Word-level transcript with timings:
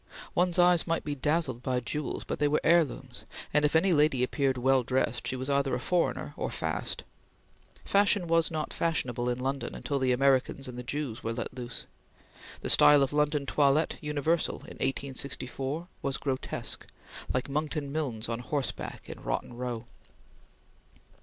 One's 0.33 0.57
eyes 0.57 0.87
might 0.87 1.03
be 1.03 1.13
dazzled 1.13 1.61
by 1.61 1.79
jewels, 1.79 2.23
but 2.23 2.39
they 2.39 2.47
were 2.47 2.59
heirlooms, 2.63 3.23
and 3.53 3.63
if 3.63 3.75
any 3.75 3.93
lady 3.93 4.23
appeared 4.23 4.57
well 4.57 4.81
dressed, 4.81 5.27
she 5.27 5.35
was 5.35 5.47
either 5.47 5.75
a 5.75 5.79
foreigner 5.79 6.33
or 6.37 6.49
"fast." 6.49 7.03
Fashion 7.85 8.25
was 8.25 8.49
not 8.49 8.73
fashionable 8.73 9.29
in 9.29 9.37
London 9.37 9.75
until 9.75 9.99
the 9.99 10.11
Americans 10.11 10.67
and 10.67 10.75
the 10.75 10.81
Jews 10.81 11.21
were 11.23 11.33
let 11.33 11.53
loose. 11.53 11.85
The 12.61 12.69
style 12.71 13.03
of 13.03 13.13
London 13.13 13.45
toilette 13.45 13.99
universal 14.01 14.55
in 14.61 14.77
1864 14.81 15.87
was 16.01 16.17
grotesque, 16.17 16.87
like 17.31 17.47
Monckton 17.47 17.91
Milnes 17.91 18.27
on 18.27 18.39
horseback 18.39 19.03
in 19.07 19.21
Rotten 19.21 19.55
Row. 19.55 19.85